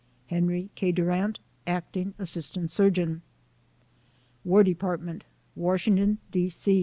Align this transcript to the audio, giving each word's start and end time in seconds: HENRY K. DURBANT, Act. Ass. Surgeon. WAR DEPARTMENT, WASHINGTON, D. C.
HENRY 0.31 0.71
K. 0.73 0.91
DURBANT, 0.91 1.37
Act. 1.67 1.95
Ass. 2.17 2.51
Surgeon. 2.65 3.21
WAR 4.43 4.63
DEPARTMENT, 4.63 5.23
WASHINGTON, 5.55 6.17
D. 6.31 6.47
C. 6.47 6.79